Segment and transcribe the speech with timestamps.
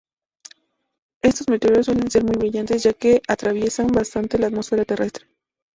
[1.21, 5.27] Estos meteoros suelen ser muy brillantes ya que atraviesan bastante la atmósfera terrestre.